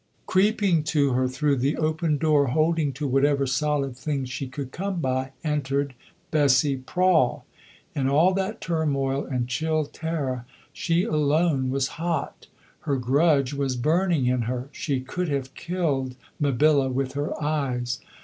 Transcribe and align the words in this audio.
Creeping 0.25 0.81
to 0.85 1.11
her 1.13 1.27
through 1.27 1.57
the 1.57 1.77
open 1.77 2.17
door, 2.17 2.47
holding 2.47 2.91
to 2.93 3.07
whatever 3.07 3.45
solid 3.45 3.95
thing 3.95 4.25
she 4.25 4.47
could 4.47 4.71
come 4.71 4.99
by, 4.99 5.29
entered 5.43 5.93
Bessie 6.31 6.77
Prawle. 6.77 7.45
In 7.93 8.09
all 8.09 8.33
that 8.33 8.61
turmoil 8.61 9.23
and 9.23 9.47
chill 9.47 9.85
terror 9.85 10.47
she 10.73 11.03
alone 11.03 11.69
was 11.69 11.87
hot. 12.01 12.47
Her 12.79 12.95
grudge 12.97 13.53
was 13.53 13.75
burning 13.75 14.25
in 14.25 14.41
her. 14.49 14.69
She 14.71 15.01
could 15.01 15.29
have 15.29 15.53
killed 15.53 16.15
Mabilla 16.41 16.89
with 16.91 17.13
her 17.13 17.39
eyes. 17.39 17.99